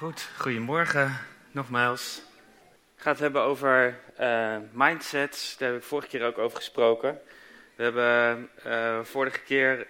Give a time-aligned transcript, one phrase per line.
[0.00, 1.18] Goed, goedemorgen
[1.50, 2.22] nogmaals.
[2.96, 5.56] Ik ga het hebben over uh, mindsets.
[5.56, 7.20] Daar heb ik vorige keer ook over gesproken.
[7.74, 9.86] We hebben uh, vorige keer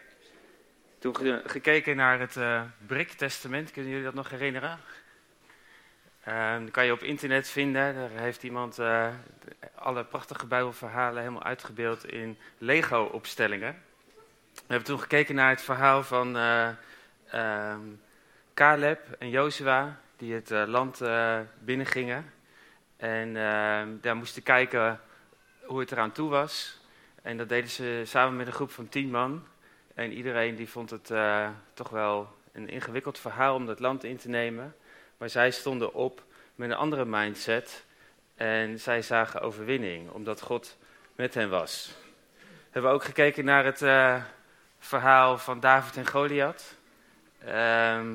[0.99, 3.71] toen gekeken naar het uh, BRIC-testament.
[3.71, 4.79] Kunnen jullie dat nog herinneren?
[6.61, 7.95] dat kan je op internet vinden.
[7.95, 8.79] Daar heeft iemand
[9.75, 13.83] alle prachtige Bijbelverhalen helemaal uitgebeeld in Lego-opstellingen.
[14.55, 17.81] We hebben toen gekeken naar het verhaal van ehm,
[18.61, 22.33] Caleb en Jozua, die het uh, land uh, binnengingen.
[22.97, 25.01] En uh, daar moesten kijken
[25.63, 26.81] hoe het eraan toe was.
[27.23, 29.47] En dat deden ze samen met een groep van tien man.
[29.95, 34.17] En iedereen die vond het eh, toch wel een ingewikkeld verhaal om dat land in
[34.17, 34.77] te nemen.
[35.17, 36.23] Maar zij stonden op
[36.55, 37.85] met een andere mindset.
[38.35, 40.77] En zij zagen overwinning, omdat God
[41.15, 41.95] met hen was.
[42.39, 43.79] We hebben ook gekeken naar het
[44.79, 46.75] verhaal van David en Goliath.
[47.45, 48.15] Ehm,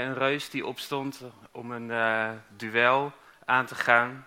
[0.00, 1.20] een reus die opstond
[1.50, 3.12] om een uh, duel
[3.44, 4.26] aan te gaan.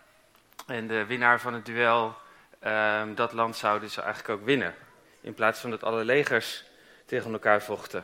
[0.67, 2.15] En de winnaar van het duel,
[2.63, 4.73] uh, dat land zou dus eigenlijk ook winnen.
[5.21, 6.63] In plaats van dat alle legers
[7.05, 8.03] tegen elkaar vochten.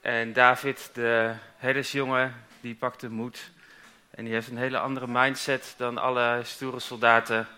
[0.00, 3.50] En David, de herdersjongen, die pakte moed.
[4.10, 7.48] En die heeft een hele andere mindset dan alle stoere soldaten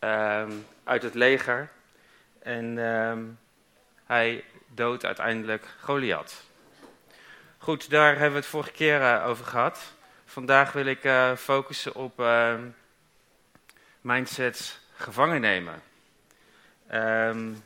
[0.00, 0.46] uh,
[0.84, 1.68] uit het leger.
[2.38, 3.22] En ehm,
[4.04, 6.50] hij doodt uiteindelijk Goliath.
[7.62, 9.92] Goed, daar hebben we het vorige keer uh, over gehad.
[10.24, 12.54] Vandaag wil ik uh, focussen op uh,
[14.00, 15.82] mindsets gevangen nemen.
[16.92, 17.64] Um,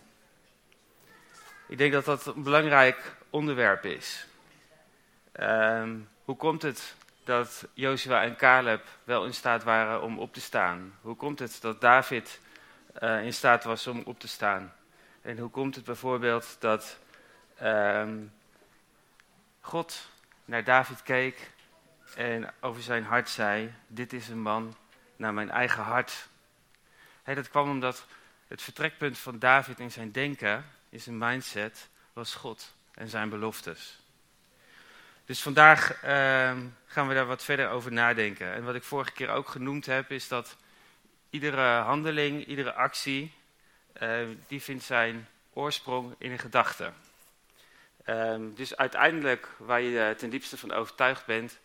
[1.68, 4.26] ik denk dat dat een belangrijk onderwerp is.
[5.40, 10.40] Um, hoe komt het dat Joshua en Caleb wel in staat waren om op te
[10.40, 10.94] staan?
[11.00, 12.40] Hoe komt het dat David
[13.00, 14.72] in staat was om op te staan?
[15.22, 16.98] En hoe komt het bijvoorbeeld dat
[19.66, 20.08] God
[20.44, 21.50] naar David keek
[22.14, 24.76] en over zijn hart zei: Dit is een man
[25.16, 26.28] naar mijn eigen hart.
[27.24, 28.06] dat kwam omdat
[28.48, 33.98] het vertrekpunt van David in zijn denken, in zijn mindset, was God en zijn beloftes.
[35.24, 36.10] Dus vandaag uh,
[36.86, 38.52] gaan we daar wat verder over nadenken.
[38.52, 40.56] En wat ik vorige keer ook genoemd heb, is dat
[41.30, 43.32] iedere handeling, iedere actie,
[44.02, 46.92] uh, die vindt zijn oorsprong in een gedachte.
[48.08, 51.58] Um, dus uiteindelijk, waar je ten diepste van overtuigd bent,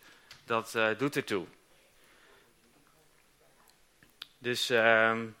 [0.44, 1.46] dat uh, doet ertoe.
[4.38, 5.36] Dus, um,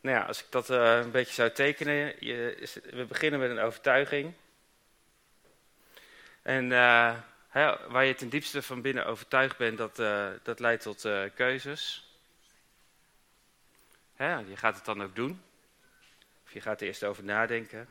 [0.00, 3.58] nou ja, als ik dat uh, een beetje zou tekenen, je, we beginnen met een
[3.58, 4.32] overtuiging.
[6.42, 6.70] En
[7.48, 9.96] hè, waar je ten diepste van binnen overtuigd bent, dat,
[10.42, 12.08] dat leidt tot keuzes.
[14.14, 15.42] Hè, je gaat het dan ook doen.
[16.44, 17.88] Of je gaat er eerst over nadenken.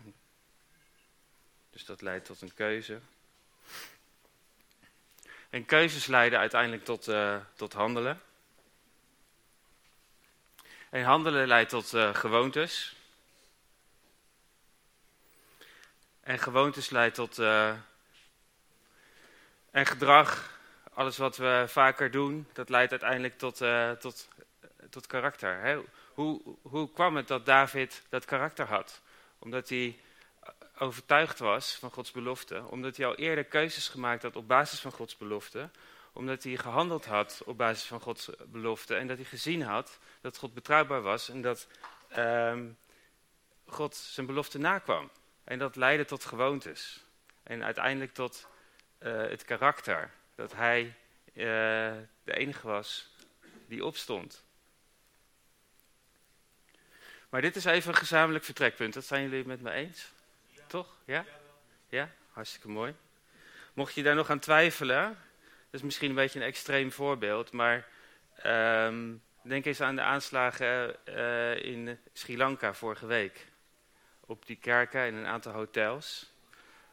[1.80, 3.00] Dus dat leidt tot een keuze.
[5.50, 8.22] En keuzes leiden uiteindelijk tot, uh, tot handelen.
[10.90, 12.96] En handelen leidt tot uh, gewoontes.
[16.22, 17.38] En gewoontes leidt tot.
[17.38, 17.74] Uh,
[19.72, 20.60] en gedrag,
[20.94, 23.58] alles wat we vaker doen, dat leidt uiteindelijk tot,
[24.00, 24.28] tot,
[24.90, 25.60] tot karakter.
[25.60, 25.82] Hè?
[26.14, 29.02] Hoe, hoe kwam het dat David dat karakter had?
[29.40, 30.00] Omdat hij
[30.80, 34.92] overtuigd was van Gods belofte, omdat hij al eerder keuzes gemaakt had op basis van
[34.92, 35.70] Gods belofte,
[36.14, 40.38] omdat hij gehandeld had op basis van Gods belofte en dat hij gezien had dat
[40.38, 41.68] God betrouwbaar was en dat
[42.18, 42.78] um,
[43.66, 45.10] God zijn belofte nakwam.
[45.44, 47.04] En dat leidde tot gewoontes
[47.44, 48.48] en uiteindelijk tot
[49.00, 50.96] uh, het karakter, dat hij
[51.34, 51.44] uh,
[52.24, 53.10] de enige was
[53.68, 54.44] die opstond.
[57.30, 60.12] Maar dit is even een gezamenlijk vertrekpunt, dat zijn jullie met me eens?
[60.70, 60.98] Toch?
[61.06, 61.26] Ja?
[61.90, 62.12] Ja?
[62.32, 62.96] Hartstikke mooi.
[63.74, 65.08] Mocht je daar nog aan twijfelen,
[65.44, 67.88] dat is misschien een beetje een extreem voorbeeld, maar
[68.46, 73.48] um, denk eens aan de aanslagen uh, in Sri Lanka vorige week.
[74.20, 76.32] Op die kerken en een aantal hotels.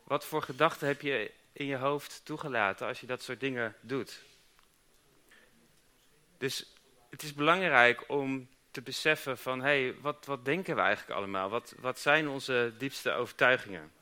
[0.04, 4.22] Wat voor gedachten heb je in je hoofd toegelaten als je dat soort dingen doet?
[6.38, 6.72] Dus
[7.10, 11.48] het is belangrijk om te beseffen van, hé, hey, wat, wat denken we eigenlijk allemaal?
[11.48, 13.92] Wat, wat zijn onze diepste overtuigingen?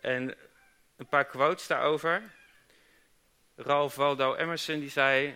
[0.00, 0.34] En
[0.96, 2.22] een paar quotes daarover.
[3.56, 5.34] Ralph Waldo Emerson die zei,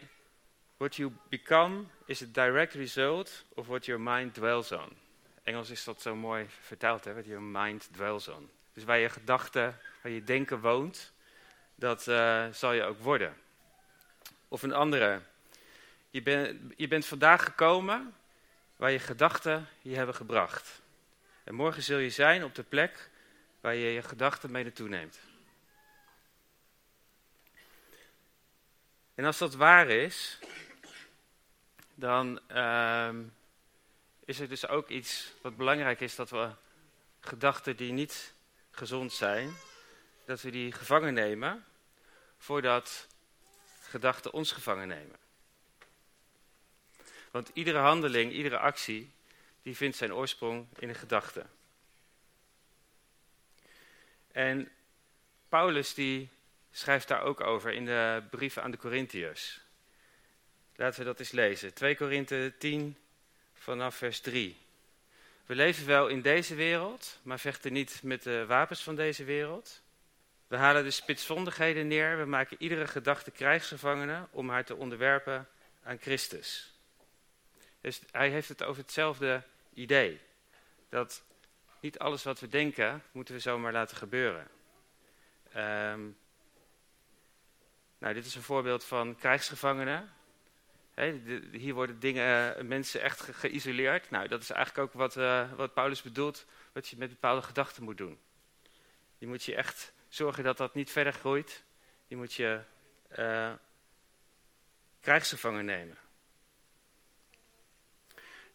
[0.77, 4.97] what you become is a direct result of what your mind dwells on.
[5.43, 8.51] Engels is dat zo mooi vertaald, hè, what your mind dwells on.
[8.73, 11.13] Dus waar je gedachten, waar je denken woont,
[11.75, 13.37] dat uh, zal je ook worden.
[14.49, 15.21] Of een andere.
[16.11, 18.15] Je, ben, je bent vandaag gekomen
[18.81, 20.81] waar je gedachten je hebben gebracht.
[21.45, 23.11] En morgen zul je zijn op de plek
[23.61, 25.19] waar je je gedachten mee naartoe neemt.
[29.15, 30.39] En als dat waar is,
[31.95, 33.23] dan ehm,
[34.25, 36.51] is er dus ook iets wat belangrijk is dat we
[37.21, 38.35] gedachten die niet
[38.71, 39.57] gezond zijn,
[40.25, 41.65] dat we die gevangen nemen
[42.39, 43.07] voordat
[43.83, 45.30] gedachten ons gevangen nemen.
[47.31, 49.11] Want iedere handeling, iedere actie,
[49.63, 51.47] die vindt zijn oorsprong in een gedachte.
[54.33, 54.71] En
[55.49, 56.29] Paulus die
[56.71, 59.61] schrijft daar ook over in de brieven aan de Corinthiërs.
[60.77, 61.75] Laten we dat eens lezen.
[61.75, 62.97] 2 Korinthe 10
[63.55, 64.57] vanaf vers 3.
[65.47, 69.83] We leven wel in deze wereld, maar vechten niet met de wapens van deze wereld.
[70.47, 75.49] We halen de spitsvondigheden neer, we maken iedere gedachte krijgsgevangene om haar te onderwerpen
[75.83, 76.73] aan Christus.
[77.81, 79.43] Dus hij heeft het over hetzelfde
[79.75, 80.21] idee.
[80.89, 81.23] Dat
[81.81, 84.49] niet alles wat we denken, moeten we zomaar laten gebeuren.
[85.57, 86.19] Um,
[87.99, 90.13] nou, dit is een voorbeeld van krijgsgevangenen.
[91.53, 94.11] hier worden dingen, eh, mensen echt geïsoleerd.
[94.11, 97.83] Nou, dat is eigenlijk ook wat, uh, wat Paulus bedoelt, wat je met bepaalde gedachten
[97.83, 98.19] moet doen.
[99.19, 101.65] Je moet je echt zorgen dat dat niet verder groeit.
[102.07, 102.61] Je moet je
[103.19, 103.53] uh,
[105.01, 105.99] krijgsgevangen nemen.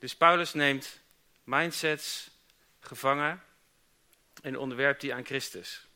[0.05, 0.99] Dus Paulus neemt
[1.43, 2.31] mindsets
[2.79, 3.43] gevangen
[4.41, 5.87] en onderwerpt die aan Christus.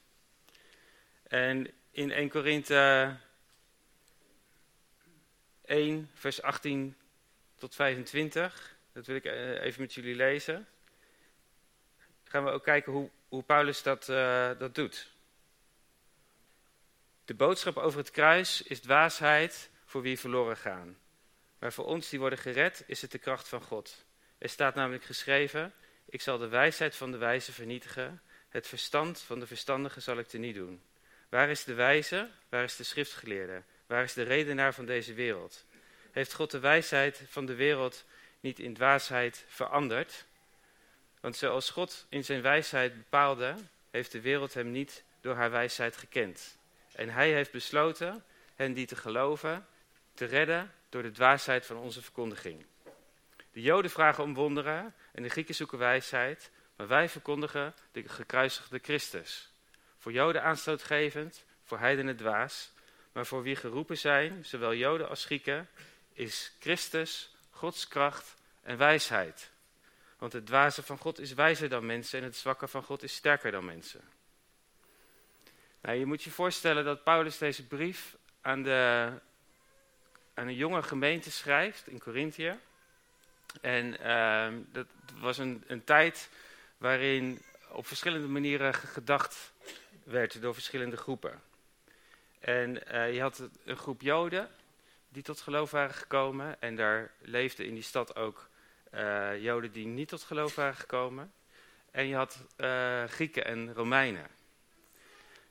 [1.24, 3.16] En in 1 Korinthe
[5.66, 6.96] 1, vers 18
[7.58, 10.68] tot 25, dat wil ik eh, even met jullie lezen.
[12.24, 15.12] Gaan we ook kijken hoe, hoe Paulus dat, uh, dat doet.
[17.26, 20.98] De boodschap over het kruis is dwaasheid voor wie verloren gaan.
[21.60, 24.06] Maar voor ons die worden gered, is het de kracht van God.
[24.38, 25.74] Er staat namelijk geschreven:
[26.10, 30.28] Ik zal de wijsheid van de wijze vernietigen, het verstand van de verstandigen zal ik
[30.28, 30.82] te niet doen.
[31.30, 32.30] Waar is de wijze?
[32.50, 33.62] Waar is de schriftgeleerde?
[33.88, 35.66] Waar is de redenaar van deze wereld?
[36.12, 38.06] Heeft God de wijsheid van de wereld
[38.40, 40.26] niet in dwaasheid veranderd?
[41.20, 43.56] Want zoals God in zijn wijsheid bepaalde,
[43.92, 46.58] heeft de wereld hem niet door haar wijsheid gekend.
[46.92, 48.24] En hij heeft besloten
[48.56, 49.68] hen die te geloven
[50.14, 52.66] te redden door de dwaasheid van onze verkondiging.
[53.52, 58.80] De Joden vragen om wonderen en de Grieken zoeken wijsheid, maar wij verkondigen de gekruisigde
[58.82, 59.52] Christus.
[59.98, 62.72] Voor Joden aanstootgevend, voor heidenen dwaas,
[63.12, 65.70] maar voor wie geroepen zijn, zowel Joden als Grieken,
[66.14, 69.52] is Christus Gods kracht en wijsheid.
[70.18, 73.16] Want het dwaze van God is wijzer dan mensen en het zwakke van God is
[73.16, 74.02] sterker dan mensen.
[75.82, 79.12] Nou, je moet je voorstellen dat Paulus deze brief aan, de,
[80.40, 82.60] aan een jonge gemeente schrijft in Corinthië.
[83.62, 84.86] En uh, dat
[85.20, 86.30] was een, een tijd
[86.78, 87.42] waarin
[87.72, 89.52] op verschillende manieren gedacht
[90.04, 91.42] werd door verschillende groepen.
[92.40, 94.50] En uh, je had een groep Joden
[95.10, 96.62] die tot geloof waren gekomen.
[96.62, 98.50] En daar leefden in die stad ook
[98.94, 101.34] uh, Joden die niet tot geloof waren gekomen.
[101.92, 104.28] En je had uh, Grieken en Romeinen.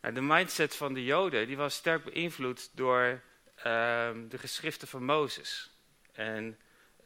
[0.01, 3.28] Nou, de mindset van de Joden die was sterk beïnvloed door ehm,
[4.29, 5.71] de geschriften van Mozes.
[6.13, 6.59] En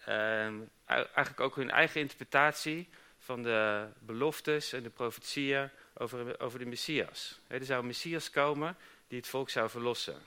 [0.05, 2.89] ehm, eigenlijk ook hun eigen interpretatie
[3.19, 7.41] van de beloftes en de profetieën over, over de Messias.
[7.49, 8.77] er zou een Messias komen
[9.09, 10.23] die het volk zou verlossen.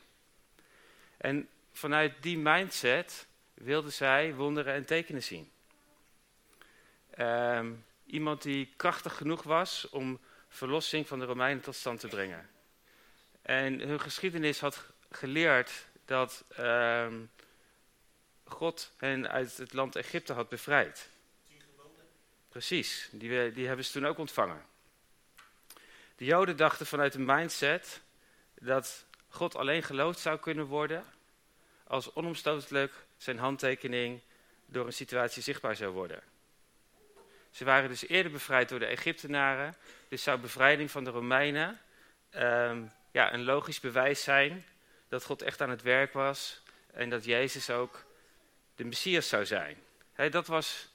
[1.17, 5.51] En vanuit die mindset wilden zij wonderen en tekenen zien.
[7.09, 7.71] Ehm,
[8.05, 12.49] iemand die krachtig genoeg was om verlossing van de Romeinen tot stand te brengen.
[13.41, 17.21] En hun geschiedenis had geleerd dat ehm,
[18.43, 21.09] God hen uit het land Egypte had bevrijd.
[22.49, 24.65] Precies, die, die hebben ze toen ook ontvangen.
[26.15, 28.01] De Joden dachten vanuit een mindset
[28.53, 31.05] dat God alleen geloofd zou kunnen worden
[31.83, 34.21] als onomstotelijk zijn handtekening
[34.65, 36.21] door een situatie zichtbaar zou worden.
[37.51, 39.75] Ze waren dus eerder bevrijd door de Egyptenaren,
[40.07, 41.79] dus zou bevrijding van de Romeinen
[42.29, 44.65] ehm, ja, een logisch bewijs zijn
[45.07, 46.61] dat God echt aan het werk was
[46.93, 48.05] en dat Jezus ook
[48.75, 49.77] de Messias zou zijn.
[50.31, 50.87] dat, was,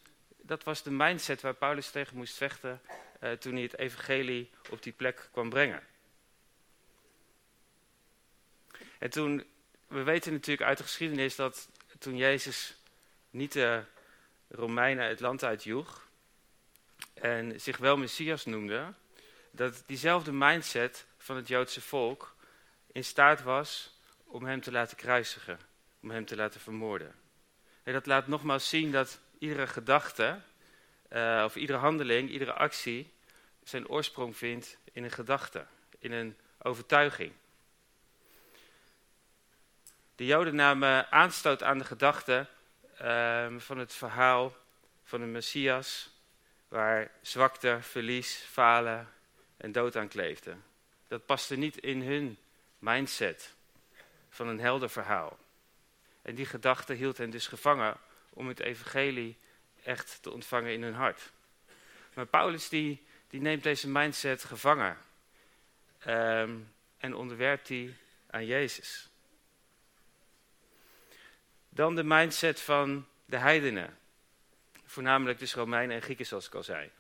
[0.42, 2.80] dat was de mindset waar Paulus tegen moest vechten
[3.20, 5.82] uh, toen hij het evangelie op die plek kwam brengen.
[8.98, 9.44] En toen,
[9.86, 12.76] we weten natuurlijk uit de geschiedenis dat toen Jezus
[13.30, 13.84] niet de
[14.48, 16.08] Romeinen het land uitjoeg
[17.14, 18.94] en zich wel Messias noemde,
[19.50, 22.34] dat diezelfde mindset van het Joodse volk
[22.92, 23.98] in staat was
[24.30, 25.58] om hem te laten kruisigen,
[26.02, 27.14] om hem te laten vermoorden.
[27.82, 30.40] En dat laat nogmaals zien dat iedere gedachte,
[31.12, 33.12] uh, of iedere handeling, iedere actie,
[33.62, 35.66] zijn oorsprong vindt in een gedachte,
[35.98, 37.32] in een overtuiging.
[40.14, 42.46] De Joden namen aanstoot aan de gedachte
[42.98, 44.56] ehm, van het verhaal
[45.04, 46.10] van de Messias,
[46.68, 49.08] waar zwakte, verlies, falen
[49.56, 50.64] en dood aan kleefden.
[51.08, 52.38] Dat paste niet in hun
[52.78, 53.54] mindset
[54.30, 55.38] van een helder verhaal.
[56.22, 57.96] En die gedachte hield hen dus gevangen
[58.30, 59.38] om het evangelie
[59.82, 61.30] echt te ontvangen in hun hart.
[62.14, 64.98] Maar Paulus die, die neemt deze mindset gevangen
[65.98, 66.56] ehm,
[66.98, 67.94] en onderwerpt die
[68.30, 69.08] aan Jezus.
[71.68, 73.98] Dan de mindset van de heidenen,
[74.86, 76.90] voornamelijk dus Romeinen en Grieken zoals ik al zei.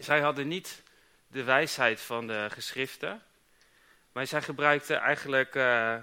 [0.00, 0.82] Zij hadden niet
[1.28, 3.22] de wijsheid van de geschriften,
[4.12, 5.96] maar zij gebruikten eigenlijk uh,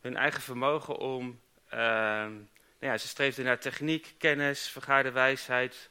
[0.00, 2.32] hun eigen vermogen om ehm,
[2.78, 5.90] nou ja, ze streefden naar techniek, kennis, vergaarde wijsheid,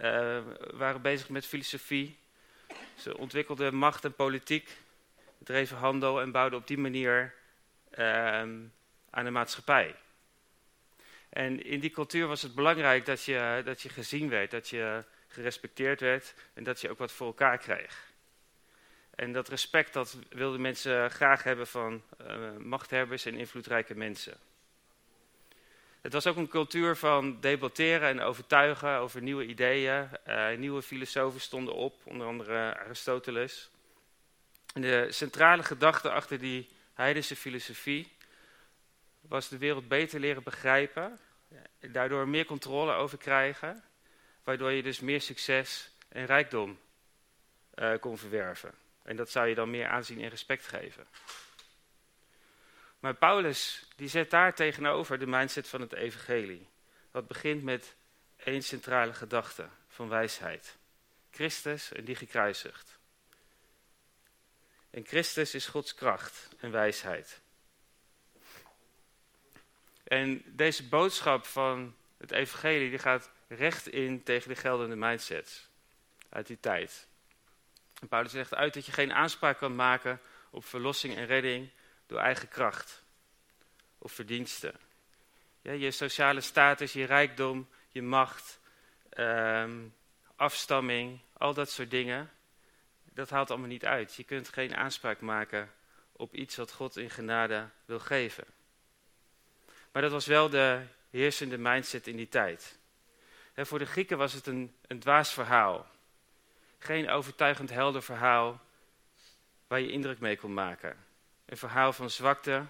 [0.00, 0.38] uh,
[0.70, 2.18] waren bezig met filosofie.
[2.98, 4.76] Ze ontwikkelden macht en politiek,
[5.38, 7.34] dreven handel en bouwden op die manier
[7.98, 8.38] uh,
[9.10, 9.94] aan de maatschappij.
[11.28, 15.04] En in die cultuur was het belangrijk dat je, dat je gezien werd, dat je
[15.28, 18.11] gerespecteerd werd en dat je ook wat voor elkaar kreeg.
[19.14, 24.36] En dat respect dat wilden mensen graag hebben van uh, machthebbers en invloedrijke mensen.
[26.00, 30.08] Het was ook een cultuur van debatteren en overtuigen over nieuwe ideeën.
[30.28, 33.70] Uh, nieuwe filosofen stonden op, onder andere Aristoteles.
[34.74, 38.12] De centrale gedachte achter die heidense filosofie
[39.20, 41.18] was de wereld beter leren begrijpen.
[41.80, 43.82] Daardoor meer controle over krijgen.
[44.44, 46.78] Waardoor je dus meer succes en rijkdom
[47.74, 48.81] uh, kon verwerven.
[49.02, 51.06] En dat zou je dan meer aanzien en respect geven.
[53.00, 56.68] Maar Paulus die zet daar tegenover de mindset van het evangelie.
[57.10, 57.94] Wat begint met
[58.36, 60.76] één centrale gedachte van wijsheid.
[61.30, 62.98] Christus en die gekruisigd.
[64.90, 67.40] En Christus is Gods kracht en wijsheid.
[70.04, 75.68] En deze boodschap van het evangelie die gaat recht in tegen de geldende mindsets
[76.28, 77.06] uit die tijd.
[78.02, 81.70] En Paulus legt uit dat je geen aanspraak kan maken op verlossing en redding
[82.06, 83.02] door eigen kracht
[83.98, 84.74] of verdiensten.
[85.60, 88.60] Ja, je sociale status, je rijkdom, je macht,
[89.08, 89.78] ehm,
[90.36, 92.30] afstamming, al dat soort dingen,
[93.12, 94.14] dat haalt allemaal niet uit.
[94.14, 95.72] Je kunt geen aanspraak maken
[96.12, 98.44] op iets wat God in genade wil geven.
[99.92, 102.78] Maar dat was wel de heersende mindset in die tijd.
[103.54, 105.90] voor de Grieken was het een, een dwaas verhaal.
[106.82, 108.60] Geen overtuigend helder verhaal
[109.66, 111.04] waar je indruk mee kon maken.
[111.44, 112.66] Een verhaal van zwakte,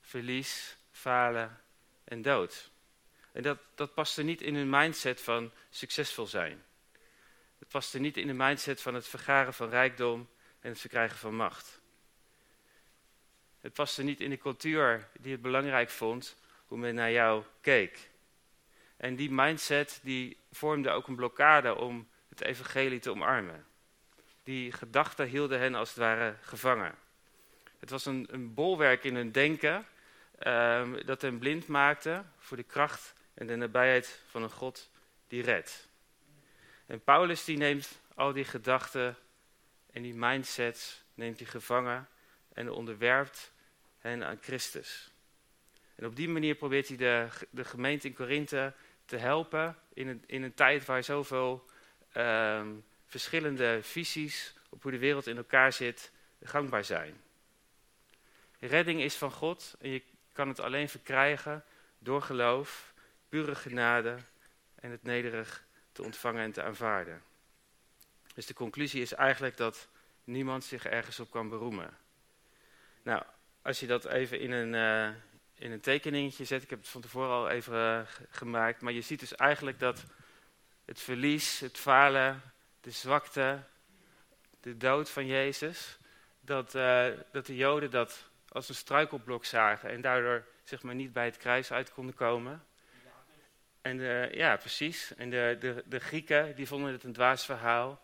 [0.00, 1.60] verlies, falen
[2.04, 2.70] en dood.
[3.32, 6.64] En dat, dat paste niet in hun mindset van succesvol zijn.
[7.58, 10.28] Het paste niet in de mindset van het vergaren van rijkdom
[10.60, 11.80] en het verkrijgen van macht.
[13.60, 18.10] Het paste niet in de cultuur die het belangrijk vond hoe men naar jou keek.
[18.96, 23.66] En die mindset die vormde ook een blokkade om het evangelie te omarmen.
[24.42, 26.94] Die gedachten hielden hen als het ware gevangen.
[27.78, 29.86] Het was een, een bolwerk in hun denken
[30.46, 34.90] um, dat hen blind maakte voor de kracht en de nabijheid van een God
[35.28, 35.88] die redt.
[36.86, 39.16] En Paulus die neemt al die gedachten
[39.92, 42.08] en die mindsets, neemt hij gevangen
[42.52, 43.52] en onderwerpt
[43.98, 45.10] hen aan Christus.
[45.94, 48.72] En op die manier probeert hij de, de gemeente in Korinthe
[49.04, 51.64] te helpen in een, in een tijd waar zoveel
[52.16, 57.20] um, verschillende visies op hoe de wereld in elkaar zit gangbaar zijn.
[58.58, 60.02] Redding is van God en je
[60.32, 61.64] kan het alleen verkrijgen
[61.98, 62.92] door geloof,
[63.28, 64.16] pure genade
[64.74, 67.22] en het nederig te ontvangen en te aanvaarden.
[68.34, 69.88] Dus de conclusie is eigenlijk dat
[70.24, 71.96] niemand zich ergens op kan beroemen.
[73.02, 73.22] Nou,
[73.62, 75.16] als je dat even in een, uh,
[75.54, 79.00] in een tekeningetje zet, ik heb het van tevoren al even uh, gemaakt, maar je
[79.00, 80.04] ziet dus eigenlijk dat
[80.84, 82.42] het verlies, het falen,
[82.80, 83.62] de zwakte,
[84.60, 85.98] de dood van Jezus,
[86.40, 91.12] dat, uh, dat de Joden dat als een struikelblok zagen en daardoor zeg maar, niet
[91.12, 92.64] bij het kruis uit konden komen.
[93.82, 95.14] En de, ja, precies.
[95.14, 98.02] En de, de, de Grieken die vonden het een dwaas verhaal.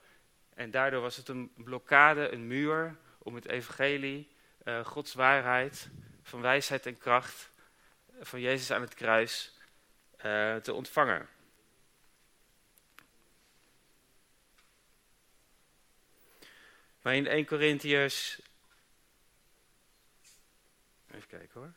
[0.55, 4.29] En daardoor was het een blokkade, een muur om het evangelie,
[4.65, 5.89] uh, Gods waarheid,
[6.23, 7.51] van wijsheid en kracht
[8.21, 9.59] van Jezus aan het kruis
[10.63, 11.29] te ontvangen.
[17.03, 18.41] Maar in 1 Corinthiërs
[21.15, 21.73] Even kijken hoor.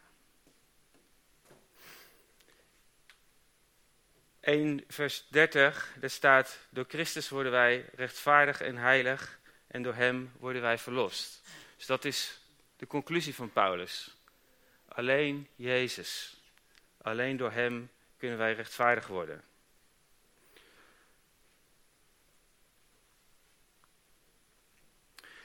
[4.40, 10.32] 1 vers 30, daar staat, door Christus worden wij rechtvaardig en heilig en door hem
[10.38, 11.42] worden wij verlost.
[11.78, 12.40] Dus dat is
[12.76, 14.16] de conclusie van Paulus.
[14.88, 16.42] Alleen Jezus.
[16.98, 19.44] Alleen door Hem kunnen wij rechtvaardig worden.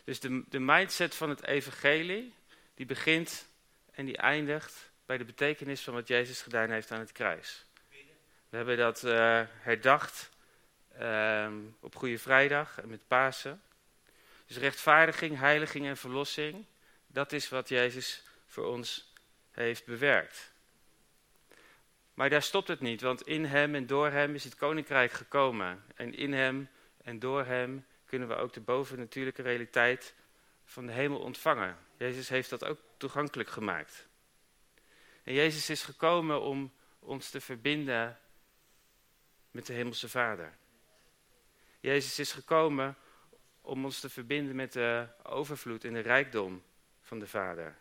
[0.08, 2.34] Dus de, de mindset van het evangelie,
[2.74, 3.48] die begint
[3.90, 7.64] en die eindigt bij de betekenis van wat Jezus gedaan heeft aan het kruis.
[8.48, 10.30] We hebben dat uh, herdacht
[11.00, 13.62] um, op Goede Vrijdag en met Pasen.
[14.46, 16.64] Dus rechtvaardiging, heiliging en verlossing,
[17.06, 19.12] dat is wat Jezus voor ons
[19.50, 20.52] heeft bewerkt.
[22.14, 25.84] Maar daar stopt het niet, want in Hem en door Hem is het Koninkrijk gekomen.
[25.94, 26.68] En in Hem
[27.02, 30.14] en door Hem kunnen we ook de bovennatuurlijke realiteit
[30.64, 31.76] van de hemel ontvangen.
[31.96, 34.06] Jezus heeft dat ook toegankelijk gemaakt.
[35.22, 38.18] En Jezus is gekomen om ons te verbinden
[39.50, 40.56] met de Hemelse Vader.
[41.80, 42.96] Jezus is gekomen
[43.60, 46.62] om ons te verbinden met de overvloed en de rijkdom
[47.02, 47.76] van de Vader.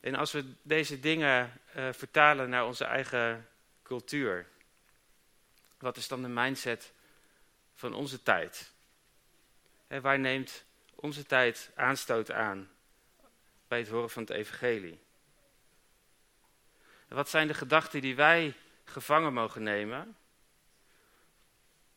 [0.00, 3.48] En als we deze dingen uh, vertalen naar onze eigen
[3.82, 4.46] cultuur,
[5.78, 6.92] wat is dan de mindset
[7.80, 8.72] van onze tijd?
[9.86, 12.70] En waar neemt onze tijd aanstoot aan
[13.68, 15.00] bij het horen van het evangelie?
[17.08, 20.16] En wat zijn de gedachten die wij gevangen mogen nemen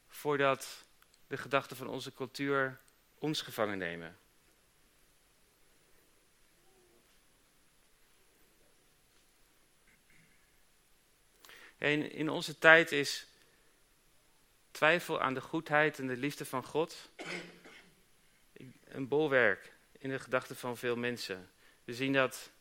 [0.07, 0.85] voordat
[1.27, 2.79] de gedachten van onze cultuur
[3.17, 4.17] ons gevangen nemen?
[11.77, 13.27] In, in onze tijd is
[14.73, 17.09] twijfel aan de goedheid en de liefde van God
[18.83, 21.49] een bolwerk in de gedachten van veel mensen.
[21.83, 22.51] We zien dat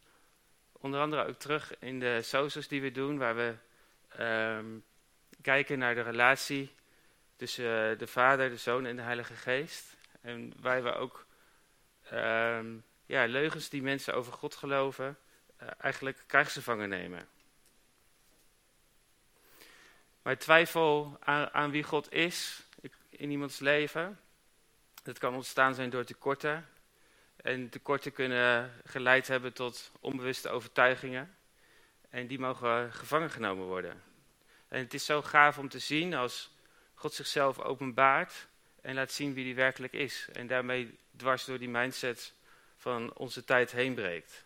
[0.72, 3.54] onder andere ook terug in de socials die we doen, waar we
[4.08, 4.66] ehm,
[5.42, 6.74] kijken naar de relatie
[7.36, 9.96] tussen eh, de Vader, de Zoon en de Heilige Geest.
[10.20, 11.26] En waar we ook
[12.10, 12.76] ehm,
[13.06, 15.18] ja, leugens die mensen over God geloven,
[15.62, 17.28] uh, eigenlijk krijgsgevangen nemen.
[20.22, 22.62] Maar twijfel aan, aan wie God is
[23.08, 24.20] in iemands leven,
[25.02, 26.68] dat kan ontstaan zijn door tekorten.
[27.36, 31.36] En tekorten kunnen geleid hebben tot onbewuste overtuigingen.
[32.10, 34.02] En die mogen gevangen genomen worden.
[34.68, 36.50] En het is zo gaaf om te zien als
[36.94, 38.48] God zichzelf openbaart
[38.80, 40.28] en laat zien wie hij werkelijk is.
[40.32, 42.34] En daarmee dwars door die mindset
[42.76, 44.44] van onze tijd heen breekt.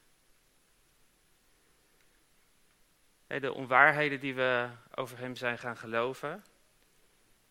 [3.26, 6.44] De onwaarheden die we over hem zijn gaan geloven,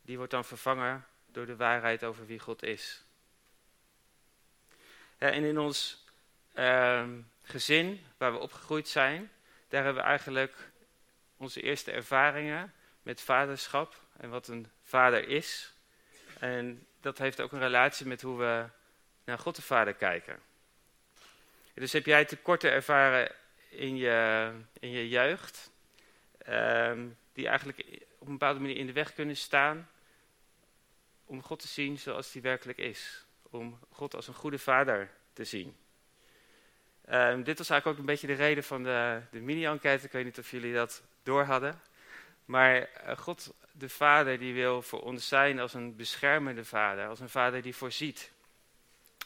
[0.02, 3.04] die wordt dan vervangen door de waarheid over wie God is.
[5.18, 6.06] En in ons
[6.54, 7.08] uh,
[7.42, 9.32] gezin, waar we opgegroeid zijn,
[9.68, 10.72] daar hebben we eigenlijk
[11.38, 15.74] onze eerste ervaringen met vaderschap en wat een vader is.
[16.40, 18.66] En dat heeft ook een relatie met hoe we
[19.24, 20.40] naar God de Vader kijken.
[21.74, 23.32] Dus heb jij tekorten ervaren
[23.76, 25.72] in je, in je jeugd,
[26.38, 27.80] ehm, die eigenlijk
[28.18, 29.90] op een bepaalde manier in de weg kunnen staan
[31.26, 33.26] om God te zien zoals hij werkelijk is.
[33.42, 35.76] Om God als een goede vader te zien.
[37.10, 40.06] Um, dit was eigenlijk ook een beetje de reden van de, de mini-enquête.
[40.06, 41.82] Ik weet niet of jullie dat door hadden.
[42.46, 47.08] Maar uh, God, de Vader, die wil voor ons zijn als een beschermende Vader.
[47.08, 48.32] Als een Vader die voorziet.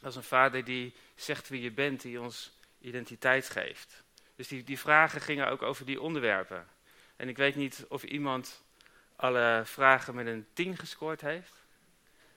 [0.02, 4.04] Als een Vader die zegt wie je bent, die ons identiteit geeft.
[4.40, 6.68] Dus die, die vragen gingen ook over die onderwerpen.
[7.16, 8.64] En ik weet niet of iemand
[9.16, 11.54] alle vragen met een 10 gescoord heeft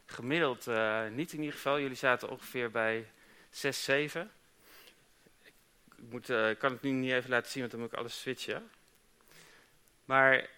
[0.07, 1.81] gemiddeld uh, niet in ieder geval.
[1.81, 3.11] Jullie zaten ongeveer bij
[3.51, 4.31] 6, 7.
[5.43, 5.53] Ik
[6.11, 8.71] moet, uh, kan het nu niet even laten zien, want dan moet ik alles switchen.
[10.05, 10.49] Maar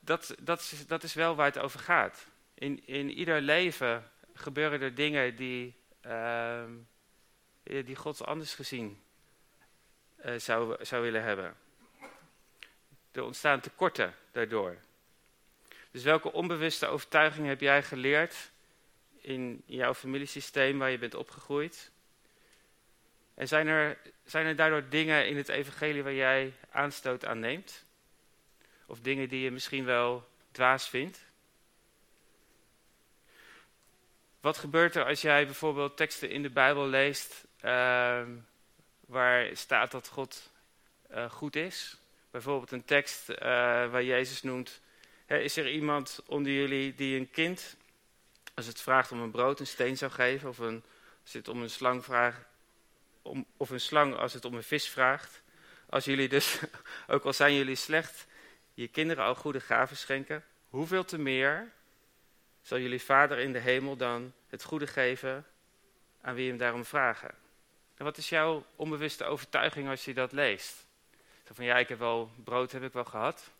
[0.00, 2.26] dat, dat, is, dat is wel waar het over gaat.
[2.54, 5.74] In, in ieder leven gebeuren er dingen die,
[6.06, 6.64] uh,
[7.62, 9.02] die God anders gezien
[10.36, 11.56] zou, zou willen hebben.
[13.12, 14.76] Er ontstaan tekorten daardoor.
[15.90, 18.50] Dus welke onbewuste overtuiging heb jij geleerd
[19.20, 21.90] in jouw familiesysteem waar je bent opgegroeid?
[23.34, 27.84] En zijn er, zijn er daardoor dingen in het evangelie waar jij aanstoot aan neemt?
[28.86, 31.24] Of dingen die je misschien wel dwaas vindt?
[34.40, 38.22] Wat gebeurt er als jij bijvoorbeeld teksten in de Bijbel leest uh,
[39.06, 40.50] waar staat dat God
[41.10, 41.96] uh, goed is?
[42.30, 44.80] Bijvoorbeeld een tekst uh, waar Jezus noemt
[45.26, 47.76] is er iemand onder jullie die een kind,
[48.54, 50.48] als het vraagt om een brood, een steen zou geven?
[50.48, 50.82] Of een,
[51.22, 52.46] als het om een slang vraagt,
[53.22, 55.42] om, of een slang als het om een vis vraagt?
[55.88, 56.58] Als jullie dus,
[57.06, 58.26] ook al zijn jullie slecht,
[58.74, 61.72] je kinderen al goede gaven schenken, hoeveel te meer
[62.62, 65.46] zal jullie vader in de hemel dan het goede geven
[66.20, 67.43] aan wie hem daarom vragen?
[67.96, 70.86] En wat is jouw onbewuste overtuiging als je dat leest?
[71.46, 73.50] Zo van ja, ik heb wel brood heb ik wel gehad.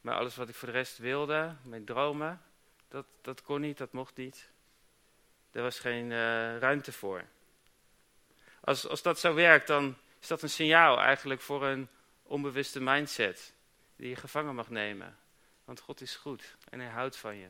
[0.00, 2.42] Maar alles wat ik voor de rest wilde, mijn dromen,
[2.88, 4.48] dat, dat kon niet, dat mocht niet.
[5.52, 7.24] Er was geen uh, ruimte voor.
[8.60, 11.88] Als, als dat zo werkt, dan is dat een signaal eigenlijk voor een
[12.22, 13.52] onbewuste mindset
[13.96, 15.18] die je gevangen mag nemen.
[15.64, 17.48] Want God is goed en hij houdt van je.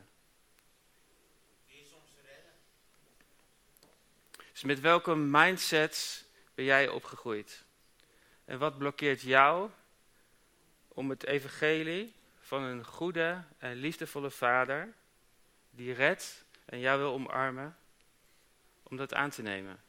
[4.59, 7.65] Dus met welke mindsets ben jij opgegroeid?
[8.45, 9.69] En wat blokkeert jou
[10.87, 14.93] om het evangelie van een goede en liefdevolle vader
[15.69, 17.77] die redt en jou wil omarmen,
[18.83, 19.81] om dat aan te nemen?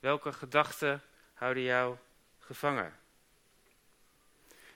[0.00, 1.02] Welke gedachten
[1.34, 1.96] houden jou
[2.38, 2.98] gevangen?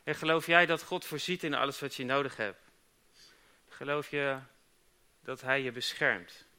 [0.04, 2.60] En geloof jij dat God voorziet in alles wat je nodig hebt?
[3.68, 4.38] Geloof je
[5.20, 6.50] dat Hij je beschermt?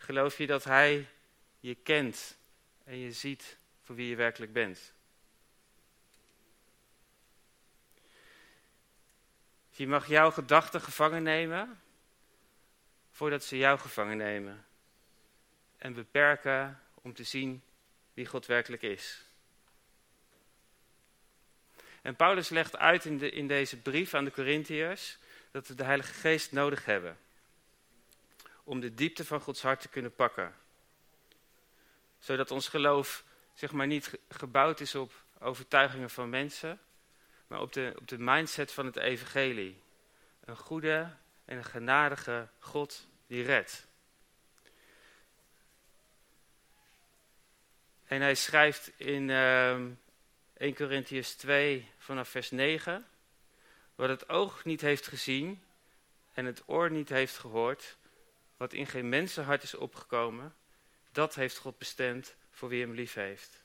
[0.00, 1.08] Geloof je dat Hij
[1.60, 2.36] je kent
[2.84, 4.92] en je ziet voor wie je werkelijk bent?
[9.70, 11.80] Je mag jouw gedachten gevangen nemen
[13.10, 14.64] voordat ze jou gevangen nemen.
[15.76, 17.62] En beperken om te zien
[18.14, 19.24] wie God werkelijk is.
[22.02, 25.18] En Paulus legt uit in, de, in deze brief aan de Corinthiërs
[25.50, 27.18] dat we de Heilige Geest nodig hebben.
[28.64, 30.54] Om de diepte van Gods hart te kunnen pakken.
[32.18, 36.80] Zodat ons geloof zeg maar niet gebouwd is op overtuigingen van mensen,
[37.46, 39.82] maar op de, op de mindset van het evangelie.
[40.44, 41.10] Een goede
[41.44, 43.88] en een genadige God die redt.
[48.06, 49.90] En hij schrijft in uh, ehm,
[50.56, 53.06] 1 Corinthians 2 vanaf vers 9.
[53.94, 55.62] Wat het oog niet heeft gezien
[56.32, 57.96] en het oor niet heeft gehoord,
[58.60, 60.54] wat in geen mensenhart is opgekomen,
[61.12, 63.62] dat heeft God bestemd voor wie hem lief heeft.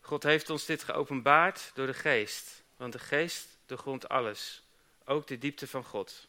[0.00, 4.62] God heeft ons dit geopenbaard door de geest, want de geest doorgrondt alles,
[5.04, 6.28] ook de diepte van God.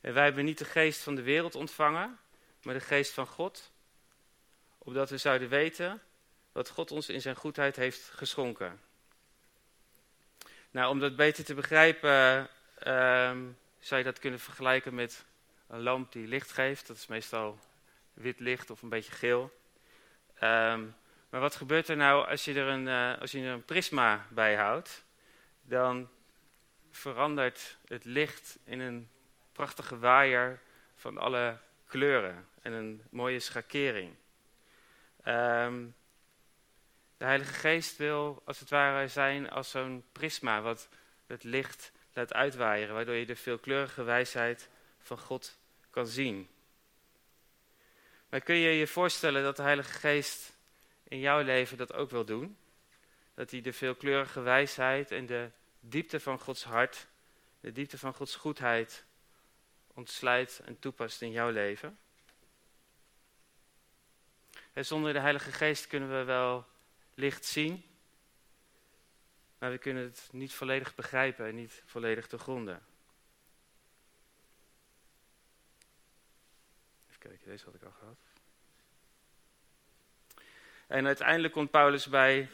[0.00, 2.18] En wij hebben niet de geest van de wereld ontvangen,
[2.62, 3.72] maar de geest van God,
[4.78, 6.02] opdat we zouden weten
[6.52, 8.83] wat God ons in zijn goedheid heeft geschonken.
[10.74, 12.48] Nou, om dat beter te begrijpen,
[12.86, 13.32] uh,
[13.78, 15.24] zou je dat kunnen vergelijken met
[15.68, 16.86] een lamp die licht geeft.
[16.86, 17.58] Dat is meestal
[18.12, 19.42] wit licht of een beetje geel.
[20.34, 20.94] Um,
[21.28, 24.26] maar wat gebeurt er nou als je er een, uh, als je er een prisma
[24.30, 25.04] bij houdt?
[25.62, 26.08] Dan
[26.90, 29.10] verandert het licht in een
[29.52, 30.60] prachtige waaier
[30.94, 34.14] van alle kleuren en een mooie schakering.
[35.26, 35.94] Um,
[37.16, 40.88] de Heilige Geest wil als het ware zijn als zo'n prisma wat
[41.26, 45.58] het licht laat uitwaaieren, waardoor je de veelkleurige wijsheid van God
[45.90, 46.48] kan zien.
[48.28, 50.56] Maar kun je je voorstellen dat de Heilige Geest
[51.08, 52.56] in jouw leven dat ook wil doen?
[53.34, 55.50] Dat hij de veelkleurige wijsheid en de
[55.80, 57.06] diepte van Gods hart,
[57.60, 59.04] de diepte van Gods goedheid
[59.94, 61.98] ontsluit en toepast in jouw leven?
[64.72, 66.66] En zonder de Heilige Geest kunnen we wel
[67.14, 67.84] licht zien,
[69.58, 72.82] maar we kunnen het niet volledig begrijpen en niet volledig doorgronden.
[77.08, 78.18] Even kijken, deze had ik al gehad.
[80.86, 82.50] En uiteindelijk komt Paulus bij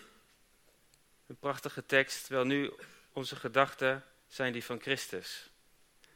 [1.27, 2.29] een prachtige tekst.
[2.29, 2.73] Wel nu,
[3.13, 5.51] onze gedachten zijn die van Christus.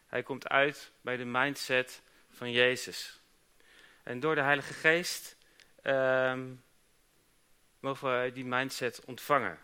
[0.06, 3.20] Hij komt uit bij de mindset van Jezus.
[4.02, 5.36] En door de Heilige Geest
[5.82, 6.63] um,
[7.84, 9.58] mogen we die mindset ontvangen.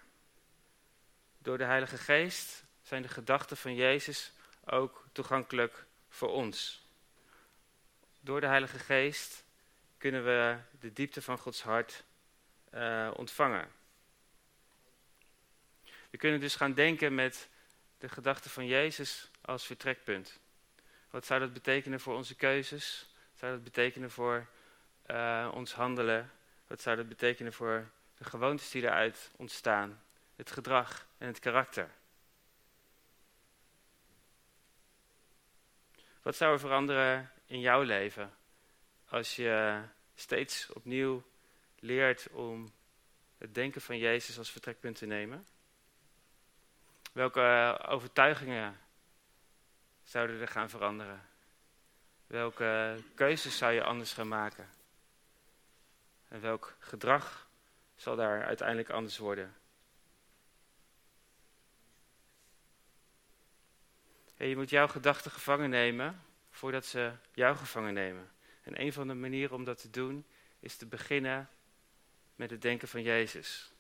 [1.39, 4.33] Door de Heilige Geest zijn de gedachten van Jezus
[4.65, 6.83] ook toegankelijk voor ons.
[8.21, 9.45] Door de Heilige Geest
[9.99, 12.05] kunnen we de diepte van Gods hart
[12.75, 13.69] uh, ontvangen.
[16.11, 17.49] We kunnen dus gaan denken met
[17.99, 20.41] de gedachten van Jezus als vertrekpunt.
[21.11, 23.09] Wat zou dat betekenen voor onze keuzes?
[23.31, 24.47] Wat zou dat betekenen voor
[25.07, 26.31] uh, ons handelen?
[26.67, 30.03] Wat zou dat betekenen voor de gewoontes die eruit ontstaan?
[30.37, 31.91] Het gedrag en het karakter?
[36.23, 38.35] Wat zou er veranderen in jouw leven
[39.09, 39.83] als je
[40.15, 41.23] steeds opnieuw
[41.79, 42.73] leert om
[43.39, 45.47] het denken van Jezus als vertrekpunt te nemen?
[47.13, 48.81] Welke eh, overtuigingen
[50.03, 51.29] zouden er gaan veranderen?
[52.27, 54.71] Welke keuzes zou je anders gaan maken?
[56.29, 57.49] En welk gedrag
[58.01, 59.55] zal daar uiteindelijk anders worden?
[64.37, 68.31] je moet jouw gedachten gevangen nemen voordat ze jou gevangen nemen.
[68.63, 70.27] En een van de manieren om dat te doen
[70.61, 71.49] is te beginnen
[72.35, 73.73] met het denken van Jezus.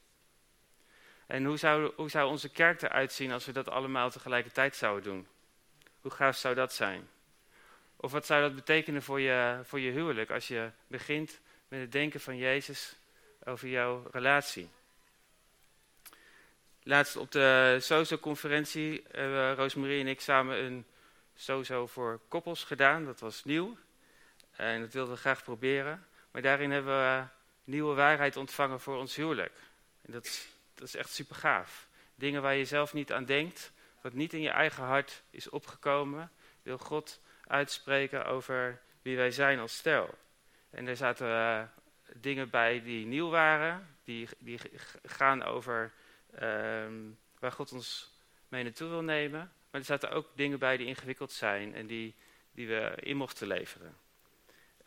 [1.26, 5.02] En hoe zou, hoe zou onze kerk eruit zien als we dat allemaal tegelijkertijd zouden
[5.02, 5.28] doen?
[6.00, 7.08] Hoe gaaf zou dat zijn?
[7.96, 11.92] Of wat zou dat betekenen voor je, voor je huwelijk als je begint met het
[11.92, 12.99] denken van Jezus
[13.50, 14.68] over jouw relatie?
[16.82, 20.86] Laatst op de SOZO-conferentie hebben Rosemarie en ik samen een
[21.34, 23.04] SOZO voor koppels gedaan.
[23.04, 23.76] Dat was nieuw
[24.56, 26.06] en dat wilden we graag proberen.
[26.30, 27.24] Maar daarin hebben we
[27.64, 29.58] nieuwe waarheid ontvangen voor ons huwelijk.
[30.02, 31.88] En dat is, dat is echt super gaaf.
[32.14, 36.30] Dingen waar je zelf niet aan denkt, wat niet in je eigen hart is opgekomen,
[36.62, 40.18] wil God uitspreken over wie wij zijn als stel.
[40.70, 41.72] En er zaten
[42.14, 44.60] dingen bij die nieuw waren, die, die
[45.04, 45.92] gaan over
[46.34, 46.40] uh,
[47.38, 48.10] waar God ons
[48.48, 49.52] mee naartoe wil nemen.
[49.70, 52.14] Maar er zaten ook dingen bij die ingewikkeld zijn en die,
[52.52, 53.96] die we in mochten leveren.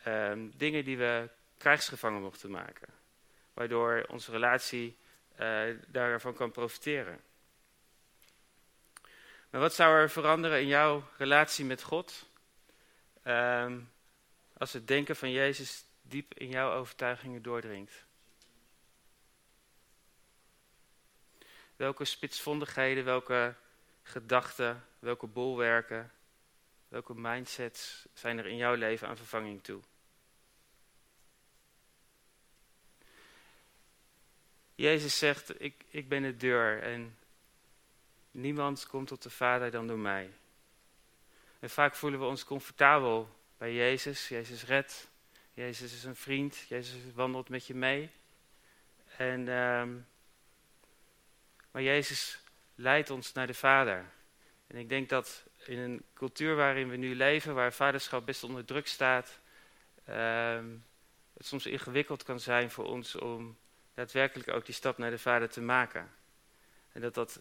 [0.06, 2.88] Um, dingen die we krijgsgevangen mochten maken.
[3.54, 4.96] Waardoor onze relatie
[5.40, 7.20] uh, daarvan kan profiteren.
[9.50, 12.28] Maar wat zou er veranderen in jouw relatie met God?
[13.24, 13.92] Um,
[14.58, 15.84] als het denken van Jezus
[16.14, 18.04] diep in jouw overtuigingen doordringt.
[21.76, 23.54] Welke spitsvondigheden, welke
[24.02, 26.12] gedachten, welke bolwerken,
[26.88, 29.82] welke mindsets zijn er in jouw leven aan vervanging toe?
[34.74, 37.18] Jezus zegt, ik, ik ben de deur en
[38.30, 40.30] niemand komt tot de Vader dan door mij.
[41.60, 44.28] En vaak voelen we ons comfortabel bij Jezus.
[44.28, 45.12] Jezus redt.
[45.54, 46.56] Jezus is een vriend.
[46.68, 48.10] Jezus wandelt met je mee.
[49.16, 50.06] En, um,
[51.70, 52.38] maar Jezus
[52.74, 54.04] leidt ons naar de Vader.
[54.66, 58.64] En ik denk dat in een cultuur waarin we nu leven, waar vaderschap best onder
[58.64, 59.40] druk staat,
[60.08, 60.84] um,
[61.34, 63.56] het soms ingewikkeld kan zijn voor ons om
[63.94, 66.12] daadwerkelijk ook die stap naar de Vader te maken.
[66.92, 67.40] En dat dat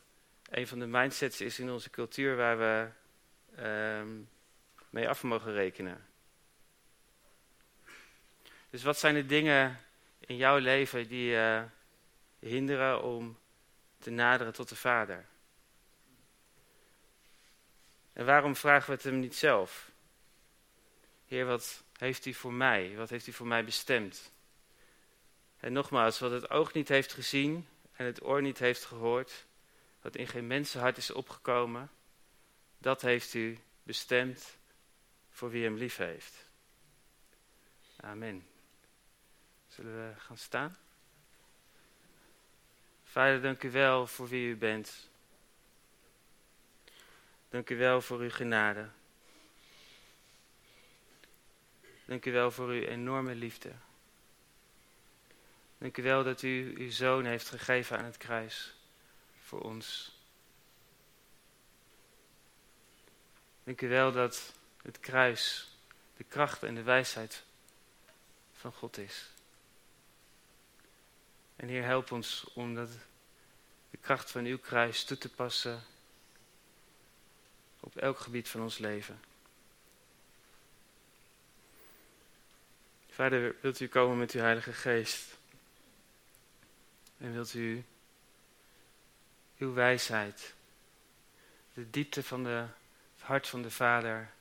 [0.49, 2.87] een van de mindsets is in onze cultuur waar we
[3.99, 4.29] um,
[4.89, 6.05] mee af mogen rekenen.
[8.73, 9.79] Dus wat zijn de dingen
[10.19, 11.69] in jouw leven die je
[12.41, 13.37] uh, hinderen om
[13.99, 15.25] te naderen tot de Vader?
[18.13, 19.91] En waarom vragen we het hem niet zelf?
[21.25, 22.95] Heer, wat heeft u voor mij?
[22.95, 24.31] Wat heeft u voor mij bestemd?
[25.59, 29.45] En nogmaals, wat het oog niet heeft gezien en het oor niet heeft gehoord,
[30.01, 31.91] wat in geen mensenhart is opgekomen,
[32.77, 34.57] dat heeft u bestemd
[35.29, 36.49] voor wie hem lief heeft.
[37.95, 38.51] Amen.
[39.75, 40.77] Zullen we gaan staan?
[43.03, 45.09] Vader, dank u wel voor wie u bent.
[47.49, 48.89] Dank u wel voor uw genade.
[52.05, 53.71] Dank u wel voor uw enorme liefde.
[55.77, 58.75] Dank u wel dat u uw zoon heeft gegeven aan het kruis
[59.41, 60.17] voor ons.
[63.63, 65.67] Dank u wel dat het kruis
[66.17, 67.43] de kracht en de wijsheid
[68.53, 69.32] van God is.
[71.55, 72.89] En Heer, help ons om dat,
[73.89, 75.83] de kracht van uw kruis toe te passen
[77.79, 79.19] op elk gebied van ons leven.
[83.09, 85.37] Vader, wilt u komen met uw Heilige Geest?
[87.17, 87.83] En wilt u
[89.57, 90.53] uw wijsheid,
[91.73, 92.65] de diepte van de,
[93.13, 94.31] het hart van de Vader,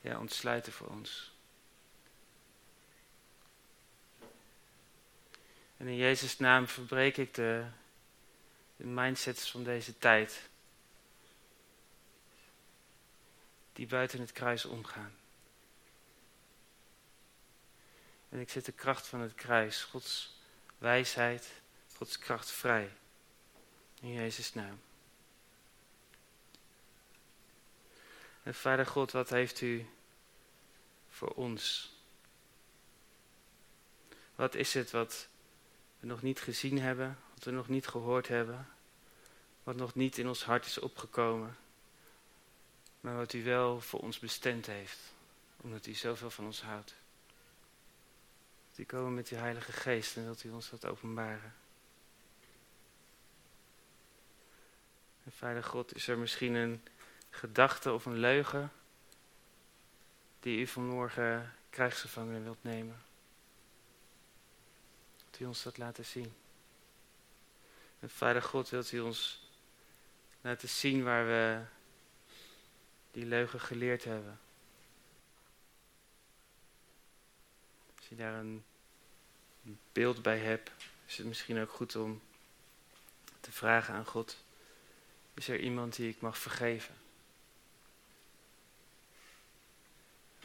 [0.00, 1.33] ja, ontsluiten voor ons?
[5.76, 7.64] En in Jezus' naam verbreek ik de,
[8.76, 10.48] mindsets van deze tijd.
[13.72, 15.14] Die buiten het kruis omgaan.
[18.28, 20.36] En ik zet de kracht van het kruis, Gods
[20.78, 21.52] wijsheid,
[21.96, 22.90] Gods kracht vrij.
[24.00, 24.80] In Jezus' naam.
[28.42, 29.86] En Vader God, wat heeft u
[31.08, 31.92] voor ons?
[34.34, 35.28] Wat is het wat
[36.04, 38.68] we nog niet gezien hebben, wat we nog niet gehoord hebben,
[39.62, 41.56] wat nog niet in ons hart is opgekomen,
[43.00, 44.98] maar wat u wel voor ons bestemd heeft,
[45.56, 46.94] omdat u zoveel van ons houdt.
[48.70, 51.54] Dat u komen met uw Heilige Geest en dat u ons dat openbaren.
[55.24, 56.82] En Vader God, is er misschien een
[57.30, 58.72] gedachte of een leugen
[60.40, 63.02] die u vanmorgen krijgsgevangen wilt nemen?
[65.34, 66.34] Wilt u ons dat laten zien?
[68.00, 69.48] En Vader God, wilt u ons
[70.40, 71.62] laten zien waar we
[73.10, 74.40] die leugen geleerd hebben.
[77.96, 78.64] Als je daar een
[79.92, 80.70] beeld bij hebt,
[81.06, 82.22] is het misschien ook goed om
[83.40, 84.36] te vragen aan God:
[85.34, 86.94] is er iemand die ik mag vergeven?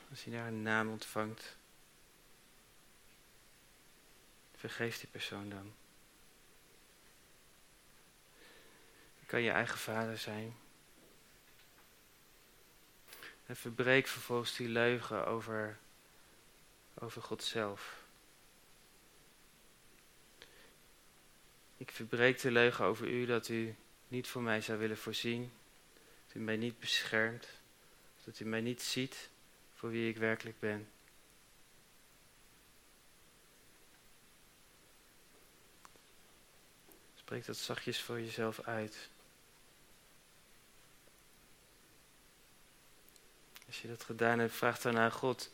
[0.09, 1.57] Als je daar een naam ontvangt,
[4.59, 5.73] vergeef die persoon dan.
[9.19, 10.55] Het kan je eigen vader zijn.
[13.45, 15.77] En verbreek vervolgens die leugen over,
[16.93, 17.97] over God zelf.
[21.77, 23.75] Ik verbreek de leugen over u dat u
[24.07, 25.51] niet voor mij zou willen voorzien.
[26.27, 27.47] Dat u mij niet beschermt.
[28.23, 29.29] Dat u mij niet ziet
[29.75, 30.89] voor wie ik werkelijk ben.
[37.29, 39.09] Spreek dat zachtjes voor jezelf uit.
[43.67, 45.51] Als je dat gedaan hebt, vraag dan aan God: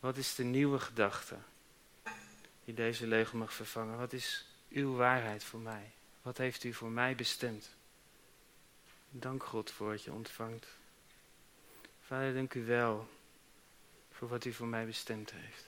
[0.00, 1.36] wat is de nieuwe gedachte
[2.64, 3.98] die deze leugen mag vervangen?
[3.98, 5.92] Wat is uw waarheid voor mij?
[6.22, 7.68] Wat heeft u voor mij bestemd?
[9.10, 10.66] Dank God voor wat je ontvangt.
[12.06, 13.08] Vader, dank u wel
[14.12, 15.64] voor wat u voor mij bestemd heeft.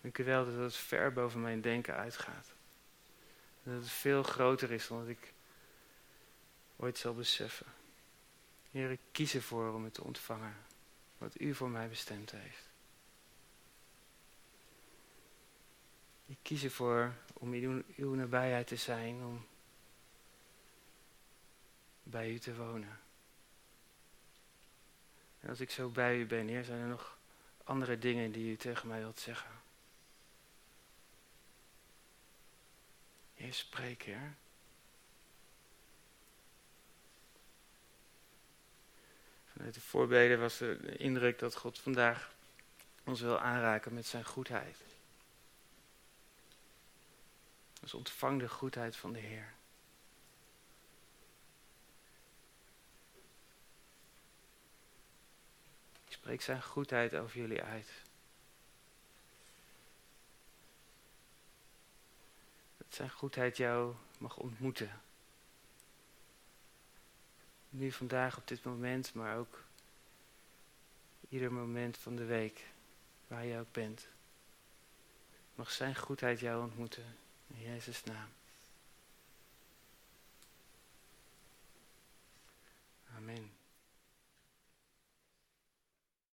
[0.00, 2.56] Dank u wel dat het ver boven mijn denken uitgaat.
[3.68, 5.32] Dat het veel groter is dan wat ik
[6.76, 7.66] ooit zal beseffen.
[8.70, 10.56] Heer, ik kies ervoor om het te ontvangen.
[11.18, 12.68] Wat u voor mij bestemd heeft.
[16.26, 19.46] Ik kies ervoor om in uw nabijheid te zijn, om
[22.02, 23.00] bij u te wonen.
[25.40, 27.18] En als ik zo bij u ben, Heer, zijn er nog
[27.64, 29.50] andere dingen die u tegen mij wilt zeggen.
[33.48, 34.36] Heer, spreek, Heer.
[39.52, 42.34] Vanuit de voorbeden was de indruk dat God vandaag
[43.04, 44.76] ons wil aanraken met zijn goedheid.
[47.80, 49.54] Dus ontvang de goedheid van de Heer.
[56.06, 58.07] Ik spreek zijn goedheid over jullie uit.
[62.94, 65.00] Zijn goedheid jou mag ontmoeten.
[67.70, 69.64] Nu vandaag op dit moment, maar ook
[71.28, 72.64] ieder moment van de week,
[73.26, 74.06] waar je ook bent.
[75.54, 77.16] Mag zijn goedheid jou ontmoeten.
[77.46, 78.28] In Jezus' naam.
[83.16, 83.57] Amen.